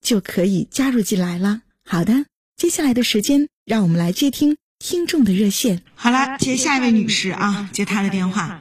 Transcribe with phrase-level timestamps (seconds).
[0.00, 1.62] 就可以加入进来了。
[1.84, 5.82] 好的，接下来的时间，让我们来接听听众的热线。
[5.94, 8.60] 好了，接下一位女士啊，接她的电话。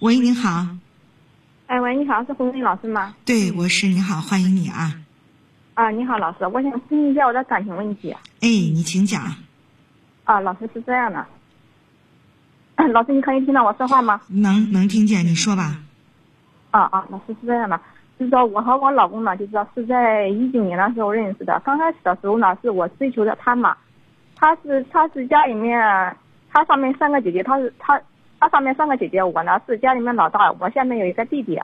[0.00, 0.66] 喂，您好。
[1.66, 3.14] 哎，喂，你好，是洪林老师吗？
[3.24, 3.86] 对，我是。
[3.86, 5.00] 你好，欢迎你啊。
[5.74, 8.10] 啊，你好，老师，我想咨询一下我的感情问题。
[8.40, 9.36] 哎，你请讲。
[10.24, 11.26] 啊，老师是这样的。
[12.92, 14.20] 老师，你可以听到我说话吗？
[14.28, 15.80] 能，能听见，你说吧。
[16.70, 17.80] 啊啊，老师是这样的，
[18.20, 21.58] 就是说我和我老公呢，就是说是在一九年的时候认识的。
[21.64, 23.74] 刚开始的时候呢，是我追求的他嘛，
[24.36, 25.80] 他是他是家里面，
[26.52, 27.98] 他上面三个姐姐，他是他
[28.38, 31.58] 他上面三个姐姐，我呢是家里面老大，我下面有一个弟弟。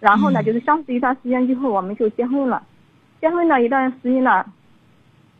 [0.00, 2.62] 然后呢，就是相识一段时间之后，我们就结婚了。
[3.20, 4.42] 结婚了一段时间呢。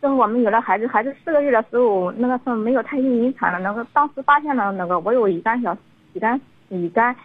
[0.03, 3.59] 之后我们有了孩子，孩子四个月的时候，那个时候没有胎心引产了。
[3.61, 5.75] 那个当时发现了那个我有乙肝小
[6.13, 6.39] 乙肝
[6.69, 7.17] 乙肝，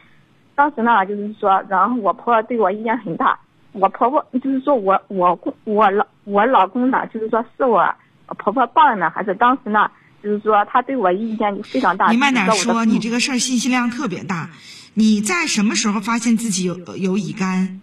[0.56, 3.40] 当时呢就是说，然后我婆婆对我意见很大。
[3.72, 7.96] 我婆婆就是说我我我老我老公呢，就是说是我
[8.38, 9.90] 婆婆抱怨呢，还是当时呢，
[10.22, 12.12] 就是说他对我意见就非常大。
[12.12, 14.52] 你慢点说，你这个事儿信息量特别大。
[14.94, 17.82] 你在什么时候发现自己有有乙肝？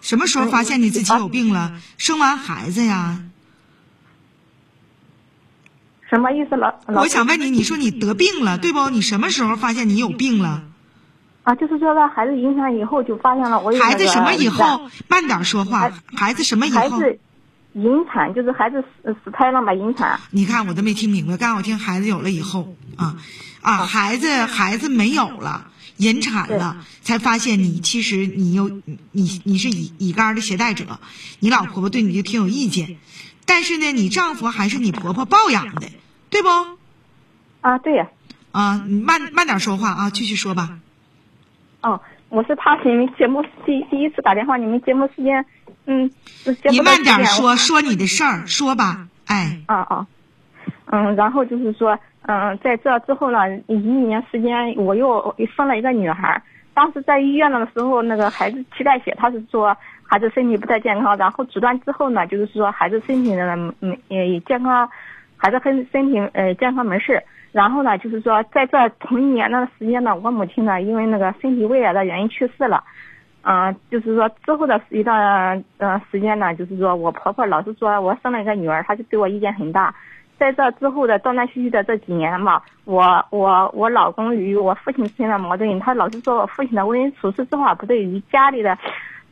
[0.00, 1.78] 什么时候发现你自己有病了？
[1.98, 3.20] 生完孩子呀？
[6.08, 6.80] 什么意思了？
[6.86, 8.88] 我想问你，你说你得病了，对不？
[8.90, 10.64] 你什么时候发现你有病了？
[11.42, 14.88] 啊，就是说在孩子引产以后就发现了我有孩子什么以后？
[15.08, 15.90] 慢点说话。
[16.14, 16.80] 孩子什么以后？
[16.80, 17.18] 孩子
[17.74, 19.74] 引产就是孩子死死胎了嘛？
[19.74, 20.18] 引产。
[20.30, 23.16] 你看我都没听明白，刚我听孩子有了以后啊
[23.60, 25.70] 啊，孩子孩子没有了。
[25.98, 28.70] 引产了，才发现你其实你有
[29.10, 31.00] 你你是乙乙肝的携带者，
[31.40, 32.98] 你老婆婆对你就挺有意见，
[33.48, 35.88] 但是呢，你丈夫还是你婆婆抱养的，
[36.30, 36.48] 对不？
[37.62, 38.06] 啊，对呀。
[38.52, 40.78] 啊，你慢慢点说话啊，继续说吧。
[41.80, 45.44] 哦，我是怕你们节目第第一次打电话，你们节目时间，
[45.86, 46.10] 嗯，
[46.70, 49.60] 你慢点说，说你的事儿，说吧，哎。
[49.66, 50.06] 啊啊，
[50.86, 51.98] 嗯，然后就是说。
[52.30, 53.38] 嗯，在这之后呢，
[53.68, 56.42] 一年时间我又生了一个女孩。
[56.78, 61.16] 当时在医院的时候，那个孩子脐带血，他是说孩子身体不太健康。
[61.16, 64.88] 然后诊断之后呢，就是说孩子身体呢没也健康，
[65.36, 67.20] 孩子很身体呃健康没事。
[67.50, 72.84] 然后呢，就是说在这同一年的时间呢，我母亲呢因为那个身体胃癌的原因去世了。
[73.42, 79.92] 嗯，就是说之后的一段呃时间呢，就是说我婆婆老是说我生了一个女儿，她就对我意见很大。
[80.38, 88.78] 在这之后的断断续续的这几年嘛，我我我老公与我父亲之间的矛盾，他老是说我父亲的为人处事之法不对，与家里的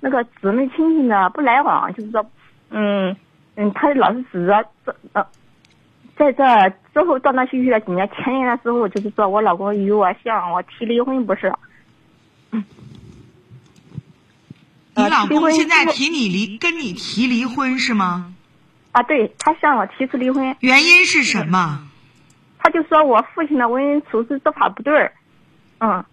[0.00, 2.26] 那个姊妹亲戚呢不来往，就是说，
[2.70, 3.16] 嗯
[3.54, 5.26] 嗯，他老是指着这呃，
[6.16, 6.44] 在这
[6.92, 11.52] 之后断断续续的几年，前年的时候就是说我老公与我向我提离婚，不是？
[14.94, 18.32] 你老公现在提你离跟你提离婚是吗？
[18.96, 21.86] 啊，对他向我提出离婚，原因是什么？
[22.58, 25.12] 他就说我父亲的为人处事做法不对儿
[25.80, 26.06] 嗯，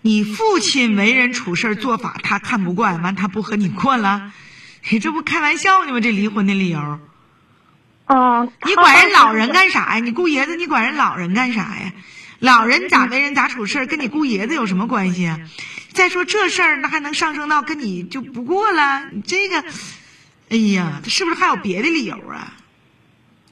[0.00, 4.30] 你父亲为人处事做法他看不惯，完他不和你过了，
[4.92, 5.98] 你这不开玩笑呢吗？
[5.98, 7.00] 这离婚的理由？
[8.06, 9.98] 嗯，你管人老人干啥呀？
[9.98, 11.92] 你姑爷子，你管人老人干啥呀？
[12.38, 15.40] 老人咋为人咋处事，跟你姑爷子有什么关系啊？
[15.92, 19.10] 再说这事儿，那还能上升到跟你就不过了？
[19.10, 19.64] 你这个。
[20.50, 22.52] 哎呀，他是不是还有别的理由啊？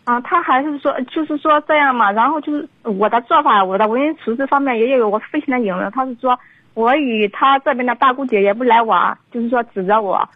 [0.02, 2.10] 啊，他还是说，就是说这样嘛。
[2.10, 5.88] 然后就是我的做法，我的为人处事方面也有我父亲的影子。
[5.94, 6.36] 他是说
[6.74, 10.28] 我与他这边的大姑姐也不来往，就是说指责我。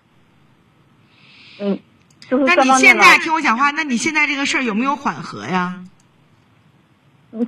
[1.60, 1.78] 嗯，
[2.20, 5.82] 就是那你现在听我讲话，那你现在这个事儿有没有缓和呀？
[7.32, 7.44] 嗯，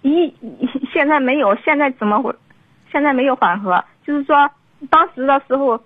[0.00, 0.32] 一
[0.94, 2.34] 现在没有，现在怎么会？
[2.90, 4.50] 现在没有缓和，就是说
[4.88, 5.78] 当时的时候。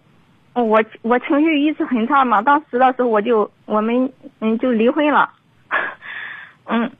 [0.64, 4.10] 我我情绪一直很差嘛，当时的时候我就我们
[4.40, 5.28] 嗯就离婚了，
[6.66, 6.90] 嗯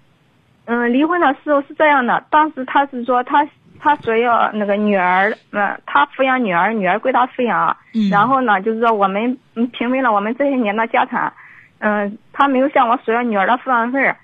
[0.66, 3.46] 嗯离婚的时候是这样的，当时他是说他
[3.78, 8.10] 他说要那个女儿，嗯他抚养女儿，女儿归他抚养，嗯。
[8.10, 11.32] 然后呢就是说我们嗯平分了我们这些年的家产，
[11.78, 14.14] 嗯他没有向我索要女儿的抚养费，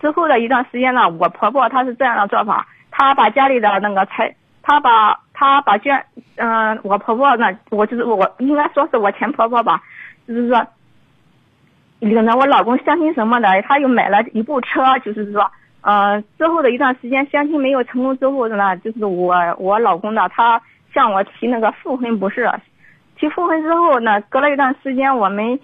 [0.00, 6.04] 之后的一段时间呢，我婆婆她是这样的做法，她把家里的那个财，她把她把捐，
[6.34, 9.80] 嗯、我婆婆呢，我就是我应该说是我前婆婆吧，
[10.26, 10.66] 就是说，
[12.00, 15.48] 领着我老公相亲什么的，她又买了一部车，就是说，
[15.82, 20.60] 呃，之后的一段时间相亲没有成功之后呢，就是我我老公呢，他
[20.92, 22.50] 向我提那个复婚不是，
[23.16, 25.60] 提复婚之后呢，隔了一段时间我们。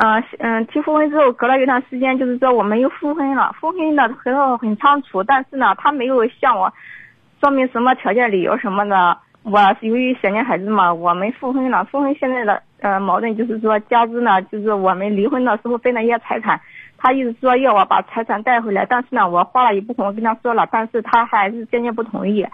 [0.00, 3.52] 呃嗯，提复婚之后，隔了一段时间，就是说我们又复婚了。
[3.58, 6.72] 复婚的时候很仓促，但是呢，他没有向我
[7.40, 9.18] 说明什么条件、理由什么的。
[9.44, 11.82] 我由于想念孩子嘛，我们复婚了。
[11.84, 16.60] 复婚现在的呃矛盾就是说，加之呢，就是我们离婚的时候分了一些财产，
[16.98, 22.46] 他一直说要我把财产带回来，但是呢，我花了一部分，我跟他说了，但是他还是坚决不同意。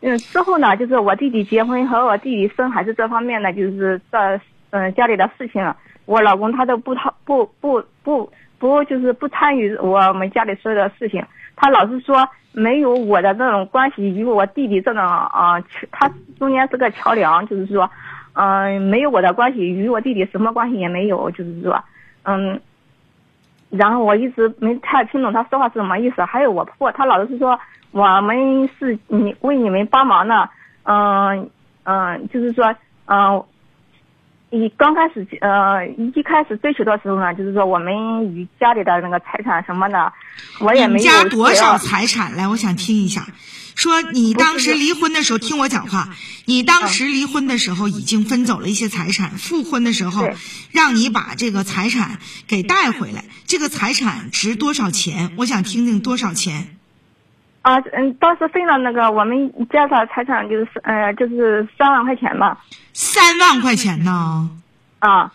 [0.00, 4.40] 嗯，之后呢，就是我弟弟结婚和我弟弟生孩子这方面呢，就是这
[4.70, 5.74] 嗯家里的事情，
[6.04, 11.24] 我老公他都不掏不不不不就是不参与我们家里所有的事情，
[11.60, 15.60] 他老是说没有我的这种关系与我弟弟这种啊、
[15.90, 16.08] 他
[16.38, 17.90] 中间是个桥梁，就是说，
[18.34, 21.84] 嗯、没有我的关系与我弟弟什么关系也没有，就是说，
[22.22, 22.60] 嗯。
[23.70, 26.24] 然后我一直没太听懂他说话是什么意思。
[26.24, 30.48] 还有我婆婆，她老是说我们是你为你们帮忙的，
[30.84, 31.50] 嗯
[31.84, 33.44] 嗯，就是说，嗯，
[34.50, 40.12] 一刚开始呃一开始追求的时候呢，就是说我们与家里的那个财产什么的，
[40.60, 42.34] 我也没有你们家多少财产？
[42.36, 43.26] 来，我想听一下。
[43.74, 46.08] 说你当时离婚的时候，听我讲话。
[46.46, 50.28] 你当时离婚的时候已经分走了一些财产，复婚的时候
[50.72, 52.18] 让你把这个财产
[52.48, 53.24] 给带回来。
[53.46, 55.32] 这个财产值多少钱？
[55.36, 56.77] 我想听听多少钱。
[57.62, 62.58] 啊嗯，当时分了那个我们家的财产就是呃就是三万块钱吧，
[62.92, 64.50] 三万块钱呢？
[65.00, 65.32] 啊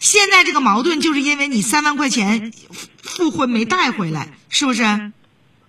[0.00, 2.52] 现在这个矛盾就是因为你三万块钱
[3.02, 4.82] 复婚没带回来，是不是？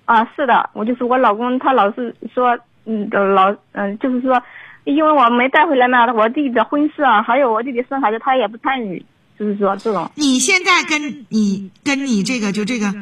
[0.06, 4.42] 啊是的，我就是我老公他老是说嗯老嗯就是说，
[4.83, 9.04] 因为我没带回来嘛，我弟弟的婚事啊，还有我弟弟生孩子他也不参与，
[9.38, 12.94] 就是说这种你现在跟你跟你这个就这个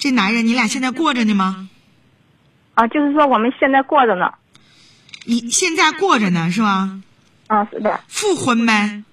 [0.00, 1.68] 这男人，你俩现在过着呢吗？
[2.74, 4.32] 啊就是说我们现在过着呢，
[5.26, 6.98] 你现在过着呢是吧？
[7.48, 8.00] 啊是的。
[8.08, 9.04] 复婚呗？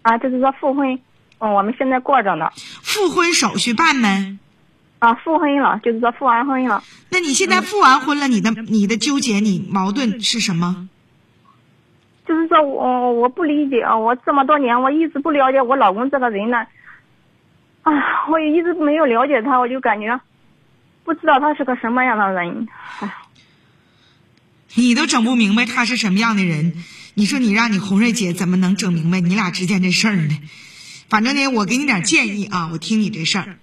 [0.00, 0.98] 啊，就是说复婚，
[1.38, 2.50] 嗯，我们现在过着呢。
[2.56, 4.38] 复婚手续办没？
[5.00, 6.82] 啊，复婚了，就是说复完婚了。
[7.10, 10.88] 那你现在复完婚了，你的你的纠结，你矛盾是什么？
[12.26, 16.66] 就是说我我不理解啊，我这么多年我一直不了解我老公这个人呢，
[17.86, 17.92] 啊，
[18.28, 20.20] 我也一直没有了解他，我就感觉
[21.04, 22.66] 不知道他是个什么样的人。
[22.98, 23.14] 哎，
[24.74, 26.82] 你都整不明白他是什么样的人，
[27.14, 30.36] 你说你让你红瑞姐怎么能整明白你俩之间这事儿呢？
[31.08, 33.58] 反正呢，我给你点建议啊，我听你这事儿，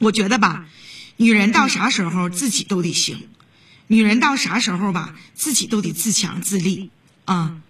[0.00, 0.66] 我觉得吧，
[1.16, 3.26] 女人到啥时候自己都得行，
[3.86, 6.90] 女人到啥时候吧，自己都得自强自立
[7.24, 7.62] 啊。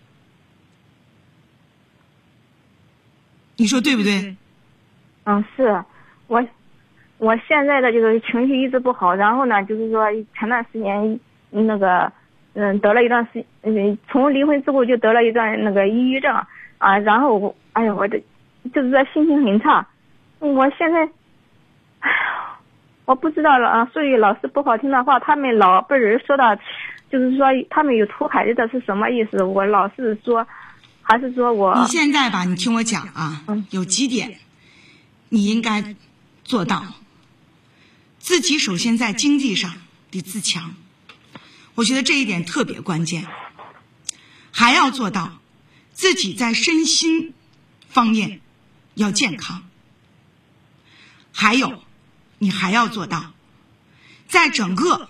[3.55, 4.37] 你说对不对？
[5.25, 5.85] 嗯，是
[6.27, 6.45] 我
[7.19, 10.07] 我现在的这个情绪一直不好，然后呢，就是说
[10.39, 12.11] 前段时间那个
[12.55, 16.35] 嗯得了一段时嗯从离婚之后就得了一段那个抑郁症
[16.79, 18.21] 啊，然后哎呀我的
[18.73, 19.87] 就是说心情很差，
[20.39, 21.05] 我现在
[22.01, 22.11] 哎
[23.05, 26.59] 我不知道了啊，说句老是不好听的话，他们老被人说的，
[27.11, 29.43] 就是说他们有图孩子的是什么意思？
[29.43, 30.47] 我老是说，
[31.03, 34.31] 还是说我你现在吧，你听我讲啊，有几点
[35.31, 35.97] 你应该
[36.45, 36.95] 做到。
[38.19, 40.75] 自己首先在经济上得自强，
[41.75, 43.27] 我觉得这一点特别关键。
[44.53, 45.41] 还要做到
[45.95, 47.33] 自己在身心
[47.89, 48.43] 方面
[48.95, 49.63] 要健康。
[51.33, 51.83] 还有，
[52.39, 53.33] 你还要做到，
[54.29, 55.09] 在整个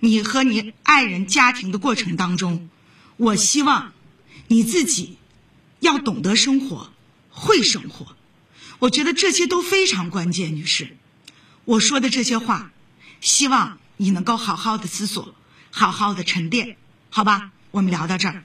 [0.00, 2.68] 你和你爱人家庭的过程当中，
[3.16, 3.92] 我希望
[4.48, 5.18] 你自己
[5.80, 6.92] 要懂得生活，
[7.30, 8.16] 会生活。
[8.78, 10.96] 我觉得这些都非常关键，女士。
[11.64, 12.70] 我说的这些话，
[13.20, 15.34] 希望你能够好好的思索，
[15.70, 16.76] 好好的沉淀，
[17.10, 17.52] 好吧？
[17.70, 18.44] 我们聊到这儿。